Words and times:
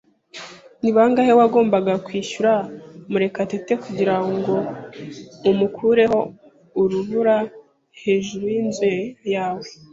Ni 0.81 0.89
bangahe 0.95 1.31
wagombaga 1.39 1.93
kwishyura 2.05 2.51
Murekatete 3.11 3.73
kugirango 3.83 4.55
amukureho 5.49 6.19
urubura 6.81 7.35
hejuru 8.01 8.45
yinzu 8.53 8.83
yawe? 9.35 9.67